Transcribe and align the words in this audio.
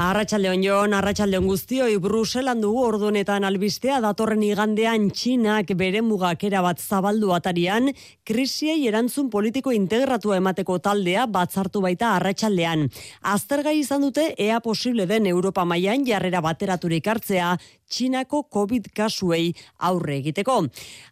Arratxaldeon 0.00 0.62
joan, 0.64 0.94
arratxaldeon 0.96 1.44
guztioi 1.44 1.98
Bruselan 2.00 2.62
dugu 2.62 2.86
ordunetan 2.88 3.44
albistea 3.44 3.98
datorren 4.00 4.40
igandean 4.40 5.10
Txinak 5.12 5.74
bere 5.76 6.00
mugak 6.00 6.46
erabat 6.48 6.78
zabaldu 6.80 7.34
atarian, 7.36 7.90
krisiei 8.24 8.86
erantzun 8.88 9.28
politiko 9.28 9.74
integratua 9.76 10.38
emateko 10.40 10.78
taldea 10.86 11.26
batzartu 11.28 11.82
baita 11.84 12.14
arratsaldean. 12.14 12.86
Aztergai 13.34 13.74
izan 13.82 14.06
dute 14.06 14.24
ea 14.40 14.62
posible 14.64 15.04
den 15.10 15.28
Europa 15.28 15.66
mailan 15.68 16.06
jarrera 16.08 16.40
bateraturik 16.46 17.10
hartzea 17.12 17.50
Txinako 17.60 18.46
COVID 18.56 18.88
kasuei 18.96 19.50
aurre 19.90 20.16
egiteko. 20.22 20.62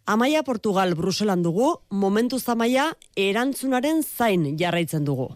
Amaia 0.07 0.41
Portugal 0.41 0.95
Bruselan 0.97 1.45
dugu, 1.45 1.75
momentu 1.91 2.41
zamaia 2.41 2.87
erantzunaren 3.27 4.01
zain 4.01 4.55
jarraitzen 4.57 5.05
dugu. 5.05 5.29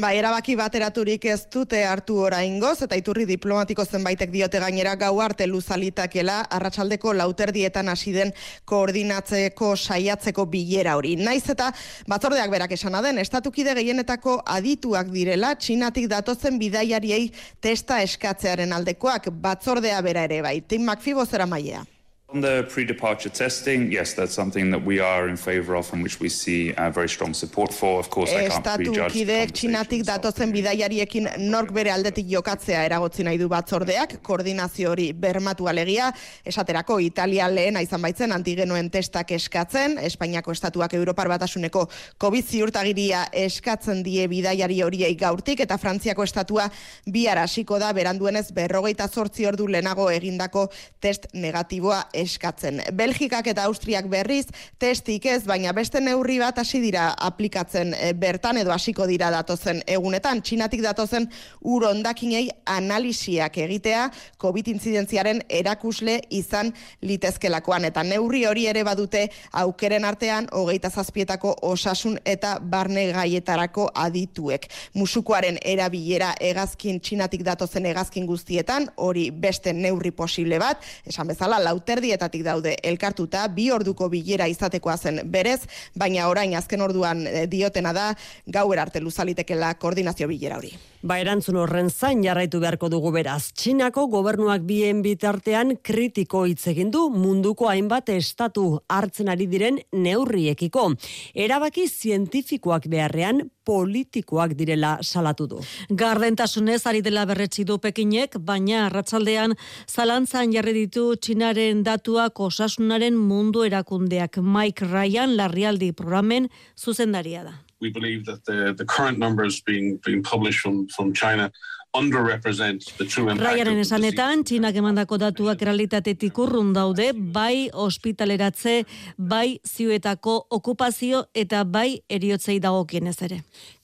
Ba, 0.00 0.12
erabaki 0.14 0.56
bateraturik 0.56 1.24
ez 1.24 1.44
dute 1.52 1.82
hartu 1.84 2.16
oraingoz 2.24 2.82
eta 2.86 2.96
iturri 2.98 3.26
diplomatiko 3.28 3.84
zenbaitek 3.84 4.30
diote 4.30 4.60
gainera 4.62 4.94
gau 4.96 5.20
arte 5.20 5.46
luzalitakela 5.46 6.40
arratsaldeko 6.50 7.12
lauterdietan 7.18 7.88
hasi 7.88 8.12
den 8.14 8.32
koordinatzeko 8.64 9.74
saiatzeko 9.76 10.46
bilera 10.46 10.96
hori. 10.96 11.16
Naiz 11.16 11.48
eta 11.50 11.70
batzordeak 12.08 12.50
berak 12.50 12.74
esana 12.78 13.02
den 13.02 13.18
estatukide 13.18 13.74
gehienetako 13.78 14.40
adituak 14.46 15.12
direla 15.14 15.54
txinatik 15.54 16.08
datozen 16.10 16.58
bidaiariei 16.58 17.30
testa 17.60 18.00
eskatzearen 18.02 18.72
aldekoak 18.72 19.30
batzordea 19.42 20.00
bera 20.02 20.26
ere 20.30 20.42
bai. 20.42 20.60
Tim 20.60 20.86
McPhee 20.86 21.26
zera 21.26 21.46
mailea. 21.46 21.84
On 22.32 22.40
the 22.40 22.64
pre-departure 22.70 23.28
testing, 23.28 23.90
yes, 23.90 24.14
that's 24.14 24.32
something 24.32 24.70
that 24.70 24.84
we 24.84 25.00
are 25.00 25.28
in 25.28 25.36
favor 25.36 25.74
of 25.74 25.92
and 25.92 26.00
which 26.00 26.20
we 26.20 26.28
see 26.28 26.72
uh, 26.74 26.88
very 26.88 27.08
strong 27.08 27.34
support 27.34 27.74
for. 27.74 27.98
Of 27.98 28.08
course, 28.08 28.30
I 28.30 28.46
can't 28.46 28.64
prejudge 28.64 29.16
kideek 29.16 29.50
txinatik 29.50 30.04
datozen 30.06 30.52
bidaiariekin 30.54 31.26
nork 31.50 31.72
bere 31.74 31.90
aldetik 31.90 32.28
jokatzea 32.30 32.84
eragotzi 32.86 33.26
nahi 33.26 33.40
du 33.40 33.48
batzordeak, 33.50 34.20
koordinazio 34.22 34.92
hori 34.92 35.08
bermatu 35.10 35.66
alegia, 35.66 36.12
esaterako 36.46 37.00
Italia 37.02 37.48
lehen 37.50 37.80
izan 37.82 38.06
baitzen 38.06 38.30
antigenoen 38.30 38.92
testak 38.94 39.34
eskatzen, 39.34 39.98
Espainiako 39.98 40.54
estatuak 40.54 40.94
Europar 40.94 41.32
batasuneko 41.34 41.88
COVID 42.22 42.46
ziurtagiria 42.46 43.24
eskatzen 43.42 44.04
die 44.06 44.28
bidaiari 44.30 44.78
horiei 44.86 45.16
gaurtik, 45.18 45.64
eta 45.66 45.80
Frantziako 45.82 46.28
estatua 46.30 46.70
bihar 47.10 47.42
hasiko 47.42 47.82
da 47.82 47.90
beranduenez 47.90 48.52
berrogeita 48.54 49.10
zortzi 49.10 49.50
ordu 49.50 49.66
lehenago 49.66 50.06
egindako 50.14 50.68
test 51.02 51.26
negatiboa 51.34 52.04
eskatzen. 52.20 52.80
Belgikak 52.96 53.50
eta 53.52 53.64
Austriak 53.68 54.08
berriz 54.10 54.46
testik 54.80 55.26
ez, 55.26 55.42
baina 55.48 55.72
beste 55.76 56.00
neurri 56.00 56.38
bat 56.40 56.58
hasi 56.62 56.80
dira 56.82 57.10
aplikatzen 57.18 57.94
eh, 57.96 58.12
bertan 58.12 58.60
edo 58.60 58.72
hasiko 58.74 59.06
dira 59.10 59.30
datozen 59.34 59.82
egunetan. 59.86 60.42
Txinatik 60.42 60.82
datozen 60.84 61.28
ur 61.60 61.86
ondakinei 61.90 62.46
analisiak 62.66 63.58
egitea 63.64 64.06
COVID 64.40 64.70
intzidentziaren 64.74 65.42
erakusle 65.48 66.20
izan 66.30 66.72
litezkelakoan. 67.02 67.88
Eta 67.90 68.04
neurri 68.06 68.44
hori 68.48 68.66
ere 68.70 68.84
badute 68.86 69.26
aukeren 69.62 70.04
artean 70.04 70.48
hogeita 70.52 70.90
zazpietako 70.90 71.56
osasun 71.70 72.18
eta 72.24 72.56
barne 72.60 73.10
gaietarako 73.14 73.88
adituek. 73.94 74.68
Musukoaren 74.94 75.58
erabilera 75.64 76.32
egazkin 76.40 77.00
txinatik 77.00 77.44
datozen 77.46 77.86
egazkin 77.90 78.26
guztietan, 78.28 78.88
hori 78.96 79.28
beste 79.30 79.72
neurri 79.76 80.12
posible 80.14 80.58
bat, 80.60 80.82
esan 81.06 81.30
bezala, 81.30 81.60
lauter 81.62 82.00
erdietatik 82.10 82.42
daude 82.44 82.74
elkartuta 82.82 83.46
bi 83.54 83.70
orduko 83.70 84.08
bilera 84.10 84.48
izatekoa 84.50 84.96
zen 84.96 85.20
berez, 85.30 85.60
baina 85.94 86.28
orain 86.28 86.54
azken 86.58 86.82
orduan 86.82 87.26
eh, 87.26 87.46
diotena 87.46 87.92
da 87.92 88.14
gauer 88.46 88.80
arte 88.80 89.00
luzalitekela 89.00 89.74
koordinazio 89.78 90.28
bilera 90.28 90.58
hori. 90.58 90.72
Ba 91.02 91.16
erantzun 91.16 91.56
horren 91.56 91.88
zain 91.88 92.20
jarraitu 92.22 92.58
beharko 92.60 92.90
dugu 92.92 93.12
beraz. 93.14 93.52
Txinako 93.56 94.06
gobernuak 94.12 94.66
bien 94.68 95.00
bitartean 95.00 95.78
kritiko 95.82 96.44
hitz 96.44 96.66
egin 96.68 96.90
du 96.90 97.06
munduko 97.14 97.70
hainbat 97.70 98.10
estatu 98.12 98.82
hartzen 98.88 99.30
ari 99.32 99.46
diren 99.48 99.78
neurriekiko. 99.92 100.90
Erabaki 101.32 101.86
zientifikoak 101.88 102.90
beharrean 102.92 103.46
politikoak 103.64 104.54
direla 104.58 104.98
salatu 105.02 105.46
du. 105.46 105.60
Gardentasunez 105.90 106.80
ari 106.86 107.02
dela 107.02 107.24
berretsi 107.26 107.64
du 107.64 107.78
Pekinek, 107.78 108.38
baina 108.38 108.86
arratsaldean 108.86 109.56
zalantzan 109.88 110.52
jarri 110.52 110.74
ditu 110.82 111.14
Txinaren 111.16 111.84
datuak 111.86 112.40
osasunaren 112.40 113.16
mundu 113.16 113.64
erakundeak 113.68 114.40
Mike 114.42 114.86
Ryan 114.90 115.36
larrialdi 115.36 115.92
programen 115.92 116.48
zuzendaria 116.76 117.44
da. 117.44 117.58
We 117.80 117.90
believe 117.90 118.26
that 118.26 118.44
the, 118.44 118.74
the 118.76 118.84
current 118.84 119.18
numbers 119.18 119.60
being, 119.60 119.98
being 120.04 120.22
published 120.22 120.60
from, 120.60 120.88
from 120.88 121.12
China 121.12 121.50
Raiaren 121.90 123.80
esanetan, 123.82 124.44
Txinak 124.46 124.76
emandako 124.78 125.16
datuak 125.18 125.62
realitatetik 125.66 126.36
urrun 126.38 126.70
daude, 126.72 127.08
bai 127.34 127.66
ospitaleratze, 127.74 128.84
bai 129.18 129.58
ziuetako 129.66 130.36
okupazio 130.54 131.24
eta 131.34 131.64
bai 131.64 131.98
eriotzei 132.08 132.60
dagokienez 132.62 133.16
ere. 133.26 133.40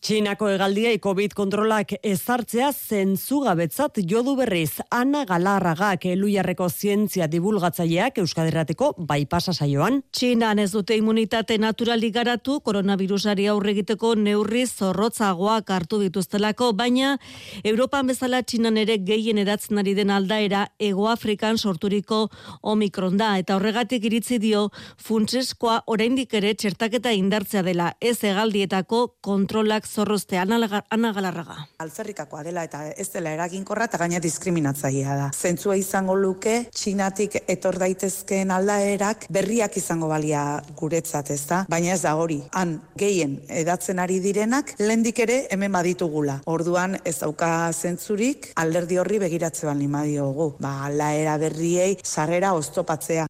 Txinako 0.06 0.52
egaldiei 0.54 1.00
COVID 1.02 1.32
kontrolak 1.34 1.96
ezartzea 1.98 2.68
zentzugabetzat 2.70 3.98
jodu 4.06 4.36
berriz 4.38 4.78
Ana 4.94 5.24
Galarragak 5.26 6.06
eluiarreko 6.06 6.68
zientzia 6.70 7.26
divulgatzaileak 7.26 8.20
Euskaderrateko 8.22 8.92
bai 8.98 9.24
pasa 9.26 9.50
saioan. 9.50 9.98
Txinan 10.14 10.62
ez 10.62 10.70
dute 10.70 10.94
imunitate 10.94 11.58
naturali 11.58 12.12
garatu 12.14 12.60
koronavirusari 12.60 13.48
aurre 13.50 13.74
egiteko 13.86 14.14
neurri 14.18 14.66
zorrotzagoak 14.66 15.70
hartu 15.70 16.00
dituztelako, 16.02 16.72
baina 16.74 17.16
Europa 17.64 17.86
Europan 17.86 18.08
bezala 18.10 18.40
txinan 18.42 18.76
ere 18.80 18.96
gehien 18.98 19.38
edatzen 19.38 19.78
ari 19.78 19.92
den 19.94 20.10
aldaera 20.10 20.64
Ego 20.82 21.06
Afrikan 21.06 21.56
sorturiko 21.56 22.16
Omikron 22.66 23.14
da 23.16 23.28
eta 23.38 23.54
horregatik 23.54 24.04
iritzi 24.08 24.40
dio 24.42 24.66
funtseskoa 24.98 25.76
oraindik 25.86 26.34
ere 26.34 26.50
txertaketa 26.58 27.12
indartzea 27.14 27.62
dela 27.62 27.92
ez 28.00 28.18
egaldietako 28.26 28.98
kontrolak 29.22 29.86
zorrozte 29.86 30.36
ana 30.36 31.12
galarraga. 31.12 31.56
Alferrikakoa 31.78 32.42
dela 32.42 32.64
eta 32.66 32.82
ez 32.90 33.06
dela 33.12 33.30
eraginkorra 33.36 33.86
eta 33.86 34.02
gaina 34.02 34.18
diskriminatzailea 34.18 35.16
da. 35.16 35.30
Zentzua 35.32 35.78
izango 35.78 36.16
luke 36.18 36.56
txinatik 36.74 37.38
etor 37.46 37.78
daitezkeen 37.78 38.50
aldaerak 38.50 39.28
berriak 39.30 39.78
izango 39.78 40.10
balia 40.10 40.60
guretzat 40.74 41.30
ez 41.30 41.44
da, 41.46 41.62
baina 41.70 41.94
ez 41.94 42.02
da 42.02 42.16
hori. 42.18 42.42
Han 42.52 42.80
gehien 42.98 43.38
edatzen 43.76 44.00
ari 44.00 44.16
direnak 44.24 44.72
lendik 44.80 45.20
ere 45.20 45.36
hemen 45.52 45.74
baditugula. 45.76 46.40
Orduan 46.48 46.96
ez 47.04 47.18
dauka 47.20 47.70
zentzurik 47.72 48.50
alderdi 48.56 48.96
horri 49.02 49.20
begiratze 49.20 49.68
bali 49.68 49.86
madiogu. 49.86 50.54
Ba, 50.60 50.88
laera 50.88 51.36
berriei 51.36 51.96
sarrera 52.02 52.54
oztopatzea. 52.56 53.26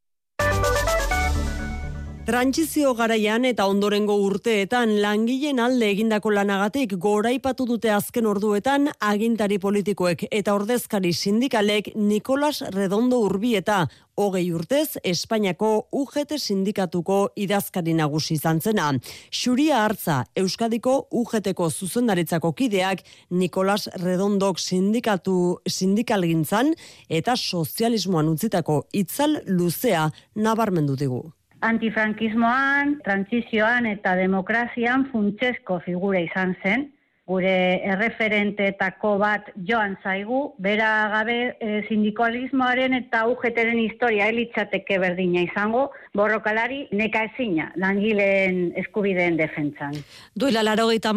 Trantzizio 2.26 2.90
garaian 2.98 3.44
eta 3.46 3.68
ondorengo 3.70 4.16
urteetan 4.18 4.96
langileen 4.98 5.60
alde 5.62 5.86
egindako 5.92 6.32
lanagatik 6.34 6.96
goraipatu 7.04 7.68
dute 7.68 7.92
azken 7.94 8.26
orduetan 8.26 8.88
agintari 8.98 9.60
politikoek 9.62 10.24
eta 10.34 10.56
ordezkari 10.58 11.12
sindikalek 11.14 11.92
Nicolas 11.94 12.64
Redondo 12.74 13.20
Urbieta 13.28 13.84
hogei 14.18 14.50
urtez 14.50 14.98
Espainiako 15.04 15.70
UGT 16.00 16.34
sindikatuko 16.40 17.20
idazkari 17.36 17.94
nagusi 17.94 18.34
izan 18.40 18.58
zena. 18.58 18.90
Xuria 19.30 19.84
hartza 19.84 20.24
Euskadiko 20.34 20.98
UGTko 21.12 21.70
zuzendaritzako 21.70 22.52
kideak 22.58 23.06
Nicolas 23.30 23.86
Redondok 24.02 24.58
sindikatu 24.58 25.60
sindikalgintzan 25.70 26.74
eta 27.06 27.38
sozialismoan 27.38 28.34
utzitako 28.34 28.82
itzal 28.90 29.44
luzea 29.46 30.08
nabarmendu 30.34 30.98
digu 30.98 31.35
antifrankismoan, 31.64 32.98
transizioan 33.04 33.86
eta 33.86 34.14
demokrazian 34.18 35.06
funtsesko 35.12 35.80
figura 35.86 36.20
izan 36.20 36.54
zen, 36.62 36.90
gure 37.26 37.82
erreferenteetako 37.82 39.16
bat 39.18 39.48
joan 39.66 39.96
zaigu, 40.04 40.52
bera 40.62 40.90
gabe 41.10 41.38
e, 41.58 41.80
sindikalismoaren 41.88 42.94
eta 43.00 43.24
ugeteren 43.26 43.80
historia 43.82 44.28
elitzateke 44.30 45.00
berdina 45.02 45.42
izango, 45.42 45.88
borrokalari 46.14 46.84
neka 46.94 47.24
ezina, 47.26 47.72
langileen 47.82 48.70
eskubideen 48.78 49.34
defentsan. 49.40 49.96
Duela 50.38 50.62
laro 50.62 50.86
gaita 50.92 51.10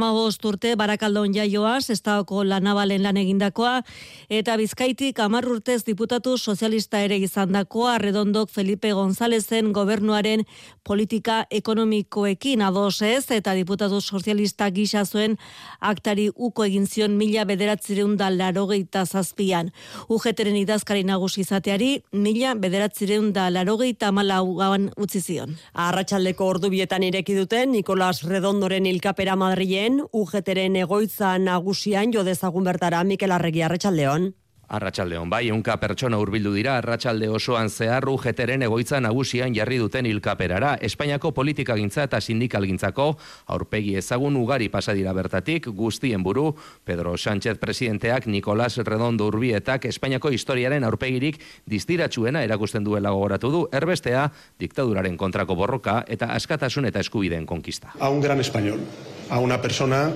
urte, 0.50 0.74
barakaldon 0.76 1.36
jaioaz, 1.36 1.92
estadoko 1.94 2.44
lanabalen 2.44 3.04
lan 3.04 3.18
egindakoa, 3.18 3.84
eta 4.30 4.58
bizkaitik 4.58 5.20
amarrurtez 5.20 5.84
diputatu 5.86 6.38
sozialista 6.38 7.04
ere 7.06 7.18
izandakoa, 7.18 8.00
redondok 8.00 8.50
Felipe 8.50 8.92
Gonzalezen 8.94 9.72
gobernuaren 9.74 10.42
politika 10.84 11.46
ekonomikoekin 11.52 12.66
ados 12.66 13.04
ez, 13.04 13.30
eta 13.30 13.54
diputatu 13.54 14.02
sozialista 14.02 14.72
gisa 14.74 15.06
zuen 15.06 15.38
ak 15.80 15.99
aktari 16.00 16.30
uko 16.36 16.64
egin 16.64 16.88
zion 16.88 17.18
mila 17.20 17.44
bederatzireun 17.46 18.16
da 18.18 18.30
larogeita 18.32 19.04
zazpian. 19.06 19.72
Ugeteren 20.10 20.56
idazkari 20.56 21.04
nagusi 21.04 21.44
izateari 21.44 21.92
mila 22.14 22.56
bederatzireun 22.56 23.34
da 23.36 23.50
larogeita 23.52 24.14
malauan 24.16 24.90
utzi 24.98 25.20
zion. 25.20 25.58
Arratxaldeko 25.74 26.48
ordubietan 26.56 27.04
ireki 27.04 27.36
duten 27.36 27.74
Nikolas 27.76 28.24
Redondoren 28.24 28.88
ilkapera 28.88 29.36
Madrien, 29.36 30.00
ugeteren 30.14 30.80
egoitza 30.80 31.38
nagusian 31.38 32.16
jo 32.16 32.24
dezagun 32.24 32.64
bertara 32.72 33.04
Mikel 33.04 33.36
Arregi 33.36 33.66
Arratxaldeon. 33.68 34.32
Arratxaldeon, 34.70 35.32
bai, 35.32 35.50
unka 35.50 35.74
pertsona 35.82 36.20
hurbildu 36.22 36.52
dira, 36.54 36.76
arratsalde 36.78 37.26
osoan 37.34 37.72
zeharru 37.74 38.14
jeteren 38.22 38.62
egoitza 38.68 39.00
nagusian 39.02 39.56
jarri 39.56 39.80
duten 39.82 40.06
ilkaperara. 40.06 40.76
Espainiako 40.86 41.32
politika 41.34 41.74
gintza 41.80 42.06
eta 42.06 42.20
sindikal 42.22 42.68
gintzako, 42.70 43.08
aurpegi 43.50 43.96
ezagun 43.98 44.38
ugari 44.38 44.70
pasadira 44.70 45.14
bertatik, 45.18 45.72
guztien 45.74 46.22
buru, 46.22 46.52
Pedro 46.86 47.16
Sánchez 47.18 47.58
presidenteak 47.58 48.28
Nicolás 48.28 48.78
Redondo 48.78 49.26
Urbietak 49.32 49.90
Espainiako 49.90 50.30
historiaren 50.38 50.86
aurpegirik 50.86 51.42
distiratsuena 51.66 52.44
erakusten 52.46 52.86
duela 52.86 53.10
gogoratu 53.10 53.50
du, 53.50 53.66
erbestea, 53.74 54.28
diktaduraren 54.62 55.18
kontrako 55.18 55.58
borroka 55.58 56.04
eta 56.08 56.30
askatasun 56.38 56.86
eta 56.86 57.02
eskubideen 57.02 57.50
konkista. 57.50 57.96
A 58.00 58.10
un 58.14 58.22
gran 58.22 58.40
español, 58.40 58.86
a 59.30 59.40
una 59.40 59.62
persona 59.62 60.14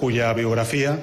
cuya 0.00 0.32
biografía 0.32 0.96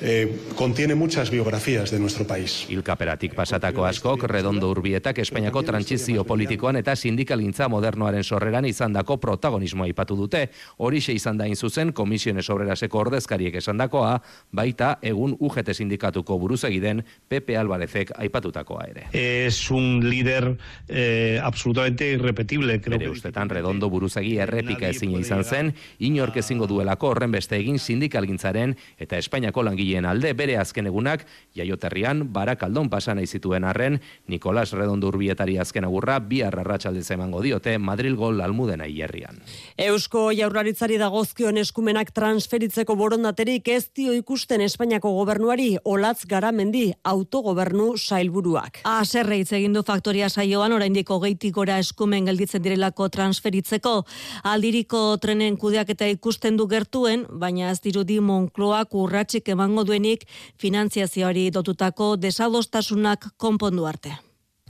eh, 0.00 0.40
contiene 0.56 0.94
muchas 0.94 1.30
biografías 1.30 1.90
de 1.90 1.98
nuestro 1.98 2.26
país. 2.26 2.66
Ilkaperatik 2.68 3.34
pasatako 3.34 3.84
askok, 3.86 4.24
redondo 4.24 4.70
urbietak 4.70 5.18
Espainiako 5.18 5.62
trantzizio 5.62 6.24
politikoan 6.24 6.76
eta 6.76 6.96
sindikalintza 6.96 7.68
modernoaren 7.68 8.24
sorreran 8.24 8.64
izandako 8.64 9.18
protagonismoa 9.20 9.88
ipatu 9.88 10.16
dute. 10.16 10.48
Horixe 10.78 11.12
izan 11.12 11.38
da 11.38 11.44
zuzen 11.54 11.92
komisiones 11.92 12.48
obreraseko 12.50 12.98
ordezkariek 12.98 13.54
esandakoa, 13.54 14.18
baita 14.50 14.98
egun 15.02 15.36
UGT 15.38 15.74
sindikatuko 15.74 16.38
buruzegiden 16.38 17.04
Pepe 17.28 17.56
Alvarezek 17.56 18.10
aipatutakoa 18.18 18.88
ere. 18.90 19.06
Es 19.12 19.70
un 19.70 20.08
líder 20.08 20.56
eh, 20.88 21.38
absolutamente 21.42 22.10
irrepetible. 22.10 22.80
Creo 22.80 22.98
Bere 22.98 23.10
ustetan 23.10 23.48
redondo 23.48 23.90
buruzegi 23.90 24.38
errepika 24.38 24.88
ezin 24.88 25.14
izan 25.20 25.44
zen, 25.44 25.74
inork 25.98 26.36
ezingo 26.42 26.66
duelako 26.66 27.12
horren 27.12 27.30
beste 27.30 27.56
egin 27.56 27.78
sindikalgintzaren 27.78 28.74
eta 28.98 29.18
Espainiako 29.18 29.62
langile 29.62 29.83
langileen 29.84 30.06
alde 30.06 30.32
bere 30.34 30.56
azken 30.58 30.86
egunak 30.86 31.24
jaioterrian 31.54 32.32
barakaldon 32.32 32.88
pasa 32.90 33.14
nahi 33.14 33.26
zituen 33.26 33.64
arren 33.64 34.00
Nicolas 34.28 34.72
Redondo 34.72 35.08
Urbietari 35.08 35.58
azken 35.58 35.84
agurra 35.84 36.18
bi 36.20 36.42
arratsalde 36.42 37.02
emango 37.14 37.42
diote 37.42 37.78
Madrid 37.78 38.16
gol 38.16 38.40
almudena 38.40 38.86
hierrian. 38.86 39.40
Eusko 39.76 40.32
Jaurlaritzari 40.32 40.96
dagozkion 40.98 41.58
eskumenak 41.58 42.12
transferitzeko 42.12 42.96
borondaterik 42.96 43.68
ez 43.68 43.90
dio 43.94 44.12
ikusten 44.12 44.60
Espainiako 44.60 45.12
gobernuari 45.12 45.76
olatz 45.84 46.24
garamendi 46.26 46.92
autogobernu 47.04 47.96
sailburuak. 47.96 48.80
Aserre 48.84 49.38
hitz 49.38 49.52
egin 49.52 49.72
du 49.72 49.82
faktoria 49.82 50.28
saioan 50.28 50.72
oraindik 50.72 51.10
hogeitik 51.10 51.54
gora 51.54 51.78
eskumen 51.78 52.24
gelditzen 52.24 52.62
direlako 52.62 53.08
transferitzeko 53.08 54.04
aldiriko 54.44 55.16
trenen 55.18 55.56
kudeak 55.56 55.90
eta 55.90 56.06
ikusten 56.06 56.56
du 56.56 56.66
gertuen, 56.66 57.26
baina 57.30 57.70
ez 57.70 57.80
dirudi 57.80 58.20
Moncloak 58.20 58.94
urratsik 58.94 59.48
emango 59.48 59.73
duenik 59.82 60.28
finantziazioari 60.62 61.50
dotutako 61.50 62.14
desadostasunak 62.16 63.32
konpondu 63.36 63.90
arte 63.90 64.14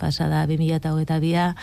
pasada 0.01 0.43
2022 0.47 1.55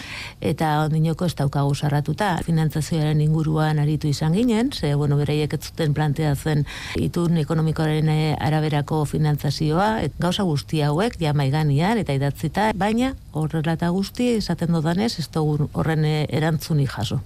eta 0.52 0.68
ondinoko 0.86 1.28
ez 1.28 1.34
daukagu 1.36 1.74
sarratuta 1.76 2.30
finantzazioaren 2.46 3.20
inguruan 3.22 3.80
aritu 3.84 4.08
izan 4.08 4.38
ginen, 4.38 4.72
ze 4.72 4.94
bueno, 4.96 5.18
bereiek 5.20 5.54
ez 5.54 5.60
zuten 5.68 5.94
planteatzen 5.94 6.64
itun 6.96 7.38
ekonomikoaren 7.44 8.10
eh, 8.10 8.36
araberako 8.40 9.04
finantzazioa, 9.06 9.90
et 10.08 10.16
gauza 10.20 10.48
guzti 10.48 10.82
hauek 10.82 11.20
ja 11.20 11.34
maiganian 11.34 12.00
eta 12.00 12.16
idatzita, 12.16 12.72
baina 12.76 13.14
horrela 13.34 13.76
eta 13.76 13.92
guzti 13.92 14.32
esaten 14.38 14.72
dodanez 14.72 15.14
ez 15.20 15.28
dugu 15.28 15.68
horren 15.74 16.06
eh, 16.06 16.26
erantzuni 16.30 16.88
jaso. 16.88 17.20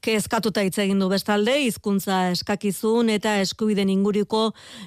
Kezkatuta 0.00 0.62
hitz 0.64 0.78
egin 0.80 1.00
du 1.02 1.10
bestalde 1.12 1.58
hizkuntza 1.60 2.30
eskakizun 2.32 3.10
eta 3.12 3.34
eskubiden 3.42 3.90
inguruko 3.92 4.46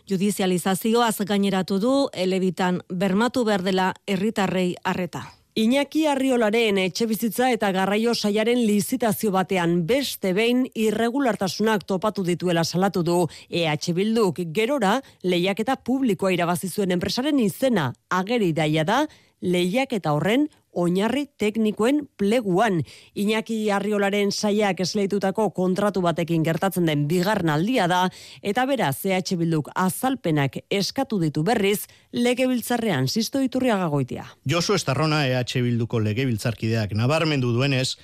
judizializazioaz 0.10 1.20
gaineratu 1.30 1.78
du 1.78 1.94
elebitan 2.14 2.82
bermatu 2.90 3.44
behar 3.46 3.62
dela 3.62 3.92
herritarrei 4.10 4.74
harreta. 4.84 5.22
Iñaki 5.54 6.08
Arriolaren 6.10 6.80
etxe 6.82 7.06
bizitza 7.06 7.52
eta 7.54 7.70
garraio 7.76 8.16
saiaren 8.16 8.58
lizitazio 8.66 9.30
batean 9.36 9.84
beste 9.86 10.32
behin 10.34 10.64
irregulartasunak 10.74 11.86
topatu 11.86 12.24
dituela 12.26 12.64
salatu 12.64 13.04
du 13.06 13.18
EH 13.52 13.94
Bilduk 13.94 14.42
gerora 14.50 14.96
lehiaketa 15.22 15.76
publikoa 15.76 16.34
irabazi 16.34 16.72
zuen 16.74 16.98
enpresaren 16.98 17.38
izena 17.38 17.92
ageri 18.10 18.50
daia 18.52 18.82
da 18.84 19.04
lehiaketa 19.42 20.16
horren 20.18 20.50
oinarri 20.74 21.26
teknikoen 21.38 22.08
pleguan. 22.18 22.82
Iñaki 23.16 23.70
Arriolaren 23.72 24.32
saiak 24.32 24.80
esleitutako 24.84 25.50
kontratu 25.56 26.02
batekin 26.02 26.44
gertatzen 26.44 26.86
den 26.90 27.08
bigarren 27.08 27.50
aldia 27.54 27.88
da, 27.88 28.08
eta 28.42 28.66
bera 28.70 28.92
CH 28.94 29.38
Bilduk 29.40 29.70
azalpenak 29.76 30.58
eskatu 30.72 31.20
ditu 31.22 31.44
berriz, 31.44 31.86
legebiltzarrean 32.12 33.08
zizto 33.08 33.42
iturriaga 33.42 33.88
goitia. 33.88 34.26
Josu 34.50 34.76
Estarrona 34.76 35.26
EH 35.28 35.62
Bilduko 35.64 36.00
legebiltzarkideak 36.04 36.94
nabarmendu 36.98 37.54
duenez, 37.54 37.96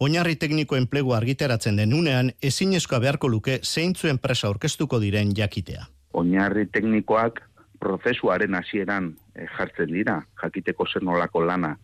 oinarri 0.00 0.36
tekniko 0.36 0.76
enplegu 0.76 1.14
argiteratzen 1.16 1.76
den 1.76 1.94
unean, 1.94 2.32
ezinezkoa 2.42 3.00
beharko 3.00 3.28
luke 3.28 3.60
zeintzu 3.62 4.08
enpresa 4.12 4.50
orkestuko 4.50 5.00
diren 5.00 5.32
jakitea. 5.36 5.86
Oinarri 6.16 6.66
teknikoak 6.72 7.42
prozesuaren 7.80 8.54
hasieran 8.54 9.10
eh, 9.34 9.46
jartzen 9.56 9.92
dira, 9.92 10.22
jakiteko 10.42 10.86
zer 10.92 11.04
nolako 11.04 11.44
lana 11.44 11.76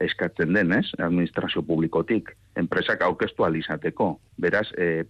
eskatzen 0.00 0.52
den, 0.54 0.72
ez? 0.72 0.86
Administrazio 0.98 1.62
publikotik, 1.62 2.32
enpresak 2.56 3.02
aukestu 3.02 3.44
alizateko. 3.44 4.12
Beraz, 4.40 4.66
e, 4.76 5.04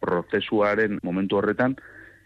prozesuaren 0.00 0.98
momentu 1.02 1.38
horretan, 1.38 1.76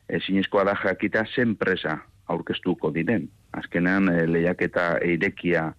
ezinezkoa 0.09 0.65
da 0.69 0.77
jakita 0.83 1.25
zen 1.35 1.55
enpresa 1.55 1.99
aurkeztuko 2.29 2.91
diren. 2.95 3.29
Azkenean, 3.53 4.09
e, 4.09 4.27
lehiak 4.27 4.63
eta 4.69 4.97
eirekia 5.03 5.73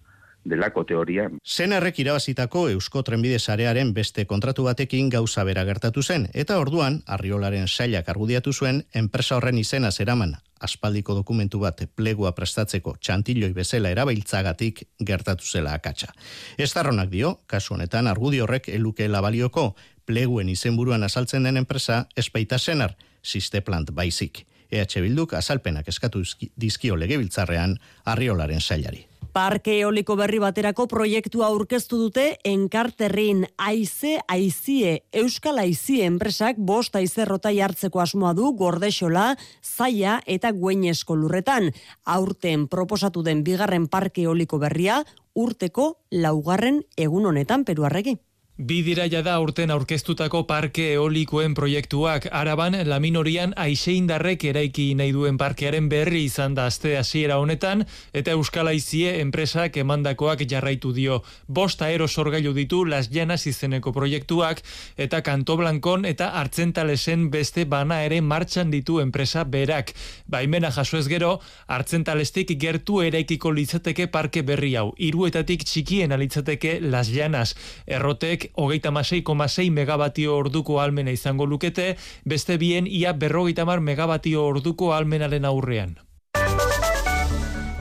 delako 0.44 0.84
teoria. 0.84 1.28
Zen 1.44 1.72
errek 1.72 1.98
irabazitako 2.02 2.68
Eusko 2.74 3.02
Trenbide 3.02 3.38
Sarearen 3.38 3.94
beste 3.96 4.26
kontratu 4.28 4.66
batekin 4.68 5.08
gauza 5.08 5.44
bera 5.44 5.64
gertatu 5.64 6.02
zen, 6.02 6.28
eta 6.34 6.58
orduan, 6.60 7.00
arriolaren 7.06 7.68
sailak 7.68 8.08
argudiatu 8.12 8.52
zuen, 8.52 8.82
enpresa 8.94 9.38
horren 9.38 9.58
izena 9.58 9.90
zeraman, 9.90 10.36
aspaldiko 10.64 11.14
dokumentu 11.14 11.60
bat 11.62 11.84
plegua 11.96 12.32
prestatzeko 12.34 12.96
txantilloi 13.00 13.52
bezala 13.52 13.92
erabiltzagatik 13.94 14.82
gertatu 15.00 15.46
zela 15.46 15.74
akatsa. 15.74 16.12
Ez 16.58 16.72
dio, 17.10 17.40
kasu 17.46 17.74
honetan 17.74 18.06
argudi 18.06 18.40
horrek 18.40 18.68
eluke 18.68 19.08
labalioko, 19.08 19.74
pleguen 20.06 20.48
izenburuan 20.48 21.02
azaltzen 21.02 21.44
den 21.44 21.56
enpresa, 21.56 22.06
espaita 22.16 22.58
senar, 22.58 22.96
sisteplant 23.22 23.90
baizik. 23.90 24.46
EH 24.70 25.00
Bilduk 25.00 25.34
azalpenak 25.34 25.88
eskatu 25.88 26.22
dizkio 26.56 26.96
legebiltzarrean 26.96 27.78
arriolaren 28.04 28.60
sailari. 28.60 29.06
Parke 29.34 29.72
eoliko 29.80 30.14
berri 30.14 30.38
baterako 30.38 30.84
proiektua 30.86 31.48
aurkeztu 31.50 31.96
dute 31.98 32.24
enkarterrin 32.46 33.40
aize 33.58 34.12
aizie 34.30 34.92
Euskal 35.10 35.58
Aizie 35.58 36.04
enpresak 36.06 36.60
bost 36.68 36.94
aizerrota 36.94 37.50
jartzeko 37.50 37.98
asmoa 38.04 38.30
du 38.38 38.52
gordexola, 38.54 39.24
zaia 39.58 40.20
eta 40.36 40.52
gueñesko 40.54 41.16
lurretan. 41.18 41.72
Aurten 42.04 42.68
proposatu 42.70 43.24
den 43.26 43.42
bigarren 43.42 43.88
parke 43.90 44.22
eoliko 44.22 44.62
berria 44.62 45.00
urteko 45.34 45.88
laugarren 46.12 46.84
egun 46.94 47.26
honetan 47.26 47.66
peruarregi. 47.66 48.14
Bi 48.54 48.84
diraia 48.86 49.18
da 49.26 49.32
urten 49.42 49.72
aurkeztutako 49.74 50.44
parke 50.46 50.84
eolikoen 50.92 51.56
proiektuak 51.58 52.28
araban 52.30 52.76
laminorian 52.86 53.50
aixeindarrek 53.58 54.44
eraiki 54.46 54.84
nahi 54.94 55.10
duen 55.10 55.34
parkearen 55.34 55.88
berri 55.90 56.20
izan 56.28 56.54
da 56.54 56.68
azte 56.70 56.92
hasiera 56.94 57.40
honetan 57.42 57.82
eta 58.12 58.30
Euskal 58.38 58.70
Aizie 58.70 59.16
enpresak 59.22 59.80
emandakoak 59.82 60.44
jarraitu 60.46 60.92
dio. 60.94 61.16
Bost 61.48 61.82
aero 61.82 62.06
sorgailu 62.06 62.52
ditu 62.54 62.84
Las 62.84 63.08
Llanas 63.10 63.48
izeneko 63.50 63.90
proiektuak 63.90 64.62
eta 64.96 65.20
Kanto 65.26 65.56
Blankon 65.56 66.04
eta 66.04 66.30
Artzentalesen 66.38 67.32
beste 67.34 67.64
bana 67.64 68.04
ere 68.04 68.20
martxan 68.20 68.70
ditu 68.70 69.00
enpresa 69.00 69.42
berak. 69.42 69.90
Baimena 70.28 70.70
jaso 70.70 70.96
ez 71.02 71.08
gero, 71.08 71.40
Artzentalestik 71.66 72.54
gertu 72.54 73.02
eraikiko 73.02 73.50
litzateke 73.50 74.06
parke 74.06 74.46
berri 74.46 74.76
hau. 74.76 74.94
Iruetatik 74.96 75.66
txikien 75.66 76.12
alitzateke 76.12 76.78
Las 76.80 77.10
Llanas. 77.10 77.56
Errotek 77.86 78.43
hogeita 78.54 78.90
masei 79.34 79.70
megabatio 79.70 80.36
orduko 80.36 80.80
almena 80.80 81.10
izango 81.10 81.46
lukete, 81.46 81.96
beste 82.24 82.58
bien 82.58 82.86
ia 82.86 83.12
berrogeita 83.12 83.64
mar 83.64 83.80
megabatio 83.80 84.44
orduko 84.46 84.92
almenaren 84.94 85.44
aurrean. 85.44 86.03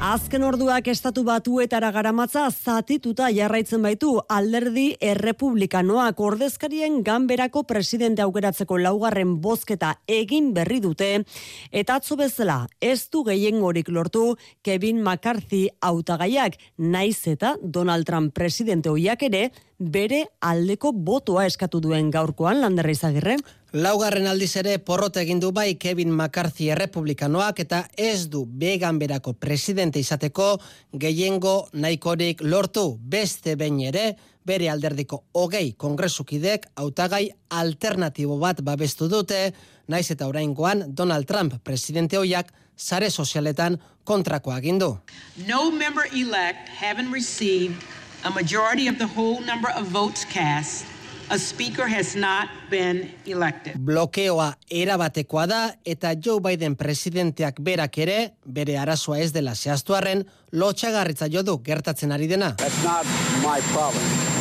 Azken 0.03 0.43
orduak 0.43 0.89
estatu 0.91 1.21
batuetara 1.23 1.87
garamatza 1.95 2.41
zatituta 2.51 3.29
jarraitzen 3.31 3.85
baitu 3.85 4.09
alderdi 4.27 4.97
errepublikanoak. 4.99 6.19
Ordezkarien 6.19 6.97
ganberako 7.07 7.63
presidente 7.69 8.25
aukeratzeko 8.25 8.81
laugarren 8.83 9.37
bozketa 9.39 9.93
egin 10.11 10.51
berri 10.57 10.81
dute. 10.83 11.23
Eta 11.71 12.01
atzo 12.01 12.19
bezala 12.19 12.65
ez 12.83 13.07
du 13.15 13.23
gehiengorik 13.23 13.87
lortu 13.87 14.35
Kevin 14.61 14.99
McCarthy 14.99 15.69
hautagaiak. 15.79 16.59
Naiz 16.75 17.21
eta 17.31 17.55
Donald 17.63 18.03
Trump 18.03 18.35
presidente 18.35 18.91
hoiak 18.91 19.23
ere 19.23 19.53
bere 19.79 20.25
aldeko 20.43 20.91
botoa 20.91 21.47
eskatu 21.47 21.79
duen 21.79 22.11
gaurkoan 22.11 22.59
landerra 22.59 22.91
izagirre. 22.91 23.39
Laugarren 23.73 24.27
aldiz 24.29 24.51
ere 24.59 24.75
porrot 24.85 25.15
egin 25.17 25.39
du 25.41 25.47
bai 25.49 25.79
Kevin 25.81 26.11
McCarthy 26.13 26.67
errepublikanoak 26.75 27.63
eta 27.63 27.79
ez 27.97 28.27
du 28.29 28.43
began 28.45 28.99
berako 29.01 29.33
presidente 29.33 29.97
izateko 29.97 30.59
gehiengo 30.93 31.55
nahikorik 31.73 32.43
lortu 32.45 32.83
beste 33.15 33.55
behin 33.57 33.79
ere 33.87 34.05
bere 34.45 34.69
alderdiko 34.69 35.23
hogei 35.33 35.73
kongresukidek 35.73 36.69
hautagai 36.75 37.31
alternatibo 37.49 38.37
bat 38.37 38.61
babestu 38.61 39.09
dute, 39.09 39.41
naiz 39.87 40.05
eta 40.11 40.29
oraingoan 40.29 40.85
Donald 40.93 41.25
Trump 41.25 41.57
presidente 41.63 42.21
hoiak 42.21 42.53
sare 42.77 43.09
sozialetan 43.09 43.81
kontrakoa 44.03 44.61
agindu. 44.61 44.99
No 45.47 45.71
member 45.71 46.05
elect 46.13 46.69
haven't 46.69 47.11
received 47.11 47.81
a 48.23 48.29
majority 48.29 48.87
of 48.87 48.99
the 48.99 49.09
whole 49.17 49.41
number 49.41 49.73
of 49.73 49.87
votes 49.89 50.25
cast 50.29 50.85
a 51.29 51.37
speaker 51.37 51.87
has 51.87 52.15
not 52.15 52.49
been 52.69 53.11
elected. 53.25 53.77
Blokeoa 53.79 54.53
erabatekoa 54.71 55.45
da 55.47 55.61
eta 55.85 56.13
Joe 56.19 56.41
Biden 56.43 56.75
presidenteak 56.75 57.61
berak 57.61 57.97
ere 57.97 58.19
bere 58.45 58.77
arazoa 58.77 59.19
ez 59.23 59.31
dela 59.33 59.55
zehaztuarren 59.55 60.25
lotxagarritza 60.51 61.31
jo 61.31 61.43
du 61.43 61.59
gertatzen 61.63 62.11
ari 62.11 62.27
dena. 62.27 62.55
That's 62.57 62.83
not 62.83 63.05
my 63.43 63.59
problem. 63.73 64.32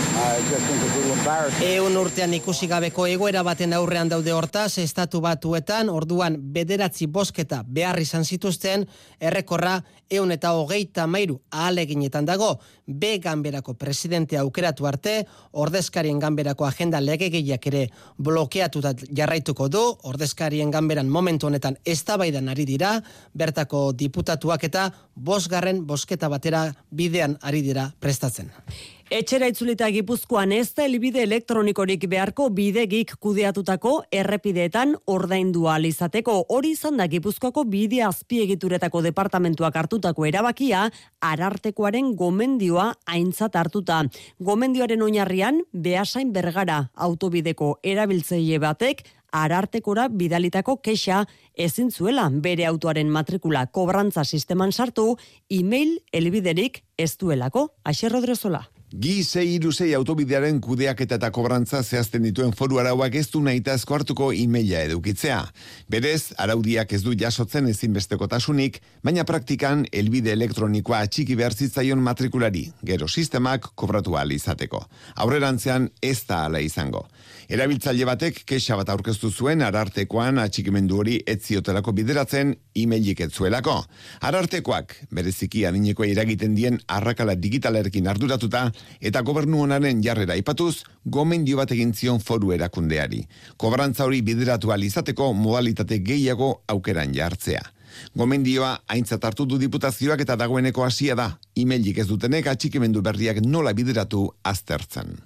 Eun 1.63 1.97
urtean 1.97 2.33
ikusi 2.35 2.67
gabeko 2.71 3.05
egoera 3.07 3.43
baten 3.47 3.73
aurrean 3.77 4.09
daude 4.11 4.33
hortaz, 4.35 4.79
estatu 4.83 5.21
batuetan, 5.23 5.91
orduan 5.91 6.37
bederatzi 6.55 7.07
bosketa 7.07 7.63
behar 7.67 7.99
izan 8.03 8.25
zituzten, 8.25 8.87
errekorra 9.21 9.81
eun 10.11 10.33
eta 10.35 10.53
hogeita 10.59 11.07
mairu 11.07 11.39
ahaleginetan 11.51 12.27
dago, 12.29 12.59
B 12.87 13.19
ganberako 13.23 13.75
presidente 13.79 14.39
aukeratu 14.39 14.87
arte, 14.87 15.15
ordezkarien 15.53 16.19
ganberako 16.21 16.67
agenda 16.67 17.01
legegiak 17.01 17.67
ere 17.71 17.85
blokeatuta 18.19 18.95
jarraituko 19.09 19.69
du, 19.69 19.83
ordezkarien 20.11 20.71
ganberan 20.71 21.09
momentu 21.09 21.47
honetan 21.49 21.79
eztabaidan 21.85 22.49
ari 22.53 22.67
dira, 22.69 22.97
bertako 23.35 23.93
diputatuak 23.93 24.65
eta 24.65 24.91
bosgarren 25.15 25.87
bosketa 25.87 26.29
batera 26.29 26.67
bidean 26.91 27.39
ari 27.43 27.63
dira 27.63 27.93
prestatzen. 28.01 28.53
Etxera 29.13 29.45
itzulita 29.51 29.91
gipuzkoan 29.93 30.55
ez 30.57 30.71
da 30.73 30.87
elbide 30.89 31.21
elektronikorik 31.27 32.07
beharko 32.09 32.47
bidegik 32.57 33.11
kudeatutako 33.21 33.91
errepideetan 34.09 34.95
ordaindu 35.05 35.67
izateko 35.85 36.47
hori 36.49 36.71
izan 36.71 36.97
da 36.97 37.07
gipuzkoako 37.07 37.65
bide 37.65 38.01
azpiegituretako 38.03 39.03
departamentuak 39.03 39.77
hartutako 39.77 40.25
erabakia 40.25 40.91
arartekoaren 41.21 42.17
gomendioa 42.17 42.95
aintzat 43.05 43.55
hartuta. 43.55 44.03
Gomendioaren 44.41 45.03
oinarrian 45.03 45.61
behasain 45.75 46.33
bergara 46.33 46.89
autobideko 46.95 47.81
erabiltzeile 47.83 48.59
batek 48.59 49.05
arartekora 49.31 50.09
bidalitako 50.09 50.79
kexa 50.81 51.27
ezin 51.55 51.91
zuela 51.91 52.31
bere 52.31 52.65
autoaren 52.65 53.11
matrikula 53.11 53.67
kobrantza 53.67 54.25
sisteman 54.25 54.73
sartu, 54.73 55.19
e-mail 55.51 55.99
elbiderik 56.13 56.83
ez 56.97 57.19
duelako. 57.19 57.75
Aixer 57.85 58.11
Rodrezola. 58.11 58.72
Gi 58.93 59.23
zei 59.25 59.55
iruzei 59.55 59.95
autobidearen 59.97 60.59
kudeak 60.61 60.99
eta 61.01 61.31
kobrantza 61.33 61.79
zehazten 61.81 62.27
dituen 62.27 62.51
foru 62.53 62.77
arauak 62.77 63.15
ez 63.17 63.31
du 63.33 63.41
naita 63.41 63.73
hartuko 63.73 64.33
imeia 64.37 64.83
edukitzea. 64.85 65.39
Berez, 65.89 66.35
araudiak 66.37 66.93
ez 66.93 67.01
du 67.03 67.15
jasotzen 67.17 67.69
ezinbesteko 67.69 68.29
tasunik, 68.29 68.83
baina 69.03 69.25
praktikan 69.25 69.87
elbide 69.93 70.33
elektronikoa 70.33 70.99
atxiki 71.07 71.35
behar 71.35 71.55
zitzaion 71.55 72.03
matrikulari, 72.05 72.71
gero 72.85 73.09
sistemak 73.09 73.71
kobratu 73.75 74.13
izateko. 74.29 74.85
Aurrerantzean 75.17 75.89
ez 76.03 76.27
da 76.29 76.45
ala 76.45 76.61
izango. 76.61 77.09
Erabiltzaile 77.49 78.05
batek 78.05 78.45
kexa 78.45 78.77
bat 78.77 78.89
aurkeztu 78.89 79.31
zuen 79.31 79.63
arartekoan 79.63 80.39
atxikimendu 80.39 80.99
hori 80.99 81.19
etziotelako 81.27 81.93
bideratzen 81.93 82.55
imeilik 82.75 83.21
etzuelako. 83.21 83.85
Arartekoak, 84.21 84.95
bereziki 85.11 85.65
adineko 85.65 86.05
iragiten 86.05 86.55
dien 86.55 86.79
arrakala 86.89 87.35
digitalerkin 87.35 88.07
arduratuta, 88.07 88.71
eta 89.01 89.23
gobernu 89.23 89.63
honaren 89.63 90.03
jarrera 90.05 90.37
ipatuz, 90.37 90.85
gomendio 91.05 91.57
bat 91.57 91.71
egin 91.73 91.95
zion 91.95 92.21
foru 92.21 92.53
erakundeari. 92.53 93.23
Kobrantza 93.57 94.05
hori 94.05 94.23
bideratu 94.23 94.73
alizateko 94.73 95.33
modalitate 95.33 95.99
gehiago 95.99 96.63
aukeran 96.69 97.15
jartzea. 97.15 97.63
Gomendioa 98.17 98.73
aintzat 98.89 99.25
hartu 99.25 99.47
du 99.47 99.59
diputazioak 99.61 100.23
eta 100.25 100.37
dagoeneko 100.41 100.85
hasia 100.85 101.17
da, 101.19 101.29
imeilik 101.55 101.99
ez 101.99 102.09
dutenek 102.09 102.49
atxikimendu 102.55 103.03
berriak 103.05 103.43
nola 103.45 103.75
bideratu 103.77 104.31
aztertzen. 104.43 105.19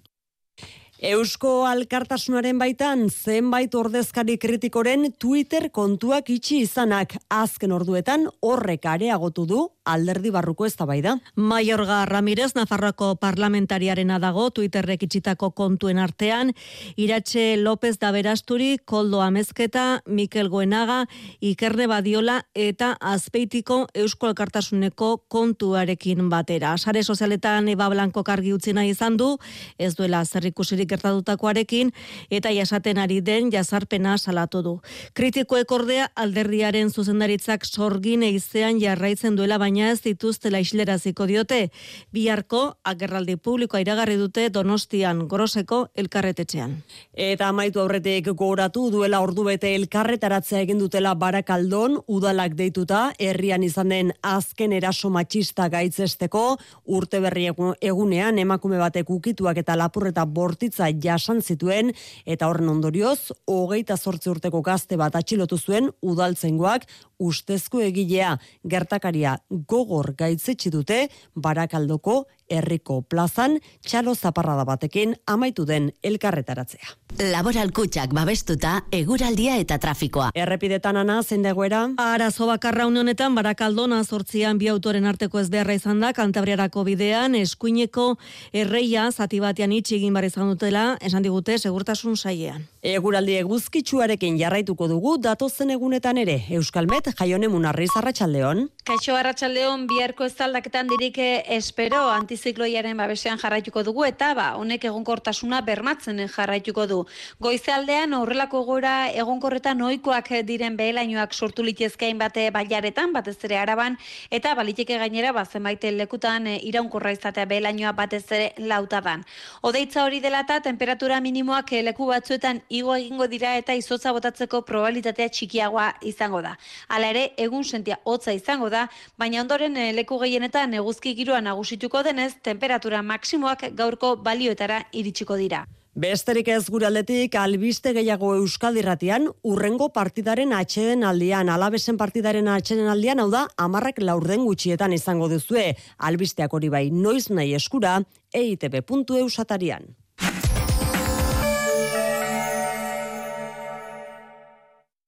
Eusko 0.96 1.66
Alkartasunaren 1.68 2.56
baitan 2.58 3.10
zenbait 3.10 3.74
ordezkari 3.76 4.38
kritikoren 4.40 5.10
Twitter 5.20 5.68
kontuak 5.68 6.30
itxi 6.32 6.62
izanak 6.64 7.18
azken 7.28 7.74
orduetan 7.76 8.24
horrek 8.40 8.88
areagotu 8.88 9.44
du 9.46 9.66
alderdi 9.86 10.32
barruko 10.34 10.66
eztabaida. 10.66 11.16
Maiorga 11.36 12.00
Ramirez 12.10 12.52
Nafarroko 12.56 13.14
parlamentariarena 13.22 14.18
dago 14.18 14.48
Twitterrek 14.50 15.06
itxitako 15.06 15.52
kontuen 15.56 16.00
artean, 16.02 16.52
Iratxe 16.96 17.54
López 17.60 17.96
da 18.02 18.10
Berasturi, 18.12 18.78
Koldo 18.84 19.22
Amezketa, 19.22 20.02
Mikel 20.06 20.50
Goenaga, 20.50 21.04
Ikerne 21.40 21.86
Badiola 21.86 22.40
eta 22.54 22.96
Azpeitiko 23.00 23.86
Eusko 23.94 24.26
Alkartasuneko 24.32 25.12
kontuarekin 25.28 26.28
batera. 26.32 26.74
Sare 26.76 27.04
sozialetan 27.04 27.68
Eba 27.70 27.88
Blanco 27.88 28.24
kargi 28.26 28.52
utzina 28.52 28.84
izan 28.84 29.16
du, 29.16 29.36
ez 29.78 29.94
duela 29.94 30.24
zerrikusirik 30.24 30.90
gertatutakoarekin 30.90 31.92
eta 32.30 32.50
jasaten 32.50 32.98
ari 32.98 33.20
den 33.20 33.52
jazarpena 33.54 34.18
salatu 34.18 34.62
du. 34.62 34.74
Kritikoek 35.14 35.70
ordea 35.70 36.10
alderdiaren 36.16 36.90
zuzendaritzak 36.90 37.64
sorgin 37.64 38.26
eizean 38.26 38.80
jarraitzen 38.82 39.36
duela 39.38 39.58
baina 39.62 39.75
ez 39.80 40.00
dituztela 40.04 40.60
isleraziko 40.62 41.26
diote. 41.26 41.70
Biharko 42.12 42.76
agerraldi 42.84 43.36
publikoa 43.36 43.80
iragarri 43.80 44.16
dute 44.20 44.48
Donostian 44.54 45.26
Groseko 45.28 45.88
elkarretetxean. 45.96 46.76
Eta 47.12 47.48
amaitu 47.48 47.80
aurretik 47.82 48.30
gogoratu 48.30 48.90
duela 48.90 49.20
ordubete 49.20 49.74
elkarretaratzea 49.74 50.60
egin 50.60 50.78
dutela 50.78 51.14
Barakaldon 51.14 51.98
udalak 52.06 52.54
deituta 52.54 53.12
herrian 53.18 53.66
izan 53.66 53.88
den 53.90 54.14
azken 54.22 54.72
eraso 54.72 55.10
matxista 55.10 55.68
gaitzesteko 55.68 56.46
urte 56.86 57.20
berri 57.20 57.50
egunean 57.80 58.38
emakume 58.38 58.78
batek 58.78 59.10
ukituak 59.10 59.58
eta 59.58 59.76
lapurreta 59.76 60.24
bortitz 60.26 60.76
bizitza 60.76 60.90
jasan 61.02 61.42
zituen 61.42 61.92
eta 62.26 62.48
horren 62.48 62.68
ondorioz, 62.68 63.32
hogeita 63.46 63.96
zortzi 63.96 64.30
urteko 64.30 64.62
gazte 64.62 64.96
bat 64.96 65.14
atxilotu 65.14 65.58
zuen 65.58 65.90
udaltzengoak 66.02 66.86
ustezko 67.18 67.80
egilea 67.80 68.36
gertakaria 68.64 69.38
gogor 69.68 70.12
gaitzetsi 70.18 70.70
dute 70.70 70.98
barakaldoko 71.34 72.24
herriko 72.48 73.02
plazan 73.02 73.58
txalo 73.86 74.14
zaparrada 74.14 74.64
batekin 74.64 75.16
amaitu 75.26 75.66
den 75.66 75.92
elkarretaratzea. 76.02 76.94
Laboral 77.16 77.70
kutsak 77.72 78.12
babestuta 78.12 78.82
eguraldia 78.92 79.56
eta 79.56 79.78
trafikoa. 79.80 80.30
Errepidetan 80.36 80.98
ana 81.00 81.22
zein 81.22 81.42
dagoera? 81.46 81.86
Arazo 82.02 82.46
bakarra 82.46 82.86
honetan 82.86 83.34
barakaldona 83.34 84.02
zortzian 84.04 84.58
bi 84.58 84.68
autoren 84.68 85.06
arteko 85.06 85.40
ez 85.40 85.48
beharra 85.50 85.74
izan 85.74 86.00
da 86.00 86.12
kantabriarako 86.12 86.84
bidean 86.84 87.34
eskuineko 87.34 88.16
erreia 88.52 89.10
zati 89.10 89.40
batean 89.40 89.72
itxi 89.72 89.96
egin 89.96 90.12
bar 90.14 90.24
izan 90.24 90.50
dutela 90.50 90.98
esan 91.00 91.22
digute 91.22 91.58
segurtasun 91.58 92.16
saiean. 92.16 92.66
Eguraldi 92.82 93.38
eguzkitsuarekin 93.40 94.36
jarraituko 94.38 94.86
dugu 94.88 95.16
datozen 95.18 95.70
egunetan 95.70 96.18
ere. 96.18 96.36
Euskalmet 96.50 97.08
jaione 97.18 97.48
munarriz 97.48 97.90
arratsaldeon. 97.96 98.68
Kaixo 98.84 99.16
arratsaldeon 99.16 99.86
biharko 99.90 100.28
ez 100.28 100.36
aldaketan 100.40 100.86
dirike 100.92 101.42
espero 101.56 102.10
anti 102.10 102.35
antizikloiaren 102.36 102.96
babesean 103.00 103.38
jarraituko 103.40 103.82
dugu 103.82 104.04
eta 104.04 104.34
ba 104.34 104.46
honek 104.60 104.84
egonkortasuna 104.84 105.62
bermatzen 105.64 106.18
jarraituko 106.28 106.86
du. 106.86 106.98
Goizealdean 107.40 108.12
horrelako 108.12 108.62
gora 108.64 109.08
egonkorretan 109.08 109.80
ohikoak 109.80 110.28
diren 110.44 110.76
behelainoak 110.76 111.32
sortu 111.32 111.62
litezkein 111.64 112.18
bate 112.18 112.50
bailaretan 112.52 113.12
batez 113.12 113.38
ere 113.48 113.56
araban 113.56 113.96
eta 114.30 114.54
baliteke 114.54 114.98
gainera 114.98 115.32
ba 115.32 115.44
zenbait 115.44 115.82
lekutan 115.82 116.46
iraunkorra 116.60 117.12
izatea 117.12 117.46
behelainoa 117.46 117.92
batez 117.92 118.24
ere 118.30 118.52
lautadan. 118.58 119.24
Odeitza 119.62 120.04
hori 120.04 120.20
dela 120.20 120.40
eta 120.44 120.60
temperatura 120.60 121.20
minimoak 121.20 121.72
leku 121.88 122.06
batzuetan 122.06 122.60
igo 122.68 122.94
egingo 122.96 123.26
dira 123.26 123.56
eta 123.56 123.74
izotza 123.74 124.12
botatzeko 124.12 124.60
probabilitatea 124.62 125.28
txikiagoa 125.28 125.88
izango 126.02 126.42
da. 126.42 126.56
Hala 126.88 127.10
ere 127.14 127.30
egun 127.38 127.64
sentia 127.64 127.98
hotza 128.04 128.32
izango 128.32 128.68
da, 128.68 128.88
baina 129.16 129.40
ondoren 129.40 129.74
leku 129.96 130.18
gehienetan 130.18 130.74
eguzki 130.74 131.14
giroa 131.14 131.40
nagusituko 131.40 132.02
denez, 132.02 132.25
temperatura 132.42 133.02
maksimoak 133.02 133.70
gaurko 133.74 134.16
balioetara 134.16 134.82
iritsiko 134.92 135.36
dira. 135.36 135.64
Besterik 135.96 136.50
ez 136.52 136.66
gure 136.68 136.84
aldetik 136.84 137.38
albiste 137.40 137.94
gehiago 137.96 138.34
Euskadi 138.36 138.82
ratian, 138.84 139.30
urrengo 139.48 139.88
partidaren 139.94 140.52
atxeden 140.52 141.06
aldian, 141.08 141.48
alabesen 141.48 141.96
partidaren 141.96 142.50
atxeden 142.52 142.90
aldian, 142.92 143.22
hau 143.24 143.30
da, 143.32 143.46
amarrak 143.56 144.02
laurden 144.04 144.44
gutxietan 144.44 144.92
izango 144.92 145.30
duzue, 145.32 145.70
albisteak 145.96 146.52
hori 146.52 146.68
bai 146.68 146.90
noiz 146.92 147.30
nahi 147.30 147.56
eskura, 147.56 148.02
eitb.eusatarian. 148.36 149.88